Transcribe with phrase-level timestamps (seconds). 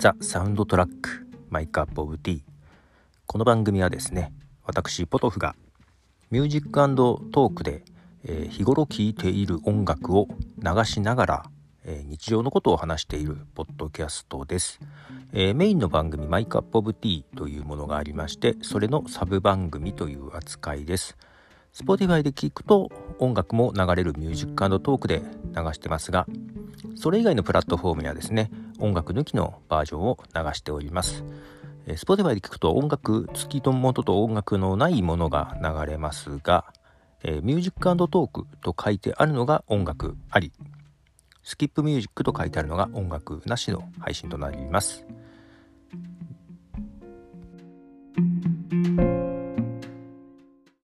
[0.00, 2.40] The Soundtrack My Cup of Tea
[3.26, 4.32] この番組はですね
[4.64, 5.54] 私ポトフが
[6.30, 7.84] Music Talk で、
[8.24, 10.26] えー、日頃聴いている音楽を
[10.56, 11.50] 流しながら、
[11.84, 14.80] えー、日常のことを話しているポッドキャストです、
[15.34, 21.18] えー、メインの番組 My Cup of Tea というものがありましてそれのサブ番組という扱いです。
[21.74, 25.22] Spotify で聴くと音楽も流れる Music Talk で
[25.54, 26.26] 流してますが
[26.96, 31.24] それ以外のプラットフォームにはですね音楽抜きのバージョンを流しております。
[31.86, 36.64] えー、Spotify で聞くと音楽付きのものと音楽のないものが流れますが、
[37.22, 40.52] えー、 Music Talk と書いてあるのが音楽あり、
[41.42, 45.04] Skip Music と書いてあるのが音楽なしの配信となります。